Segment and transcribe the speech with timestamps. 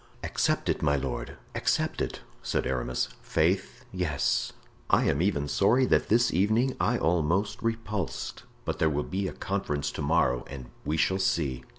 [0.23, 3.07] "Accept it, my lord, accept it," said Aramis.
[3.21, 3.85] "Faith!
[3.91, 4.51] yes.
[4.89, 9.91] I am even sorry that this evening I almost repulsed—but there will be a conference
[9.91, 11.63] to morrow and we shall see."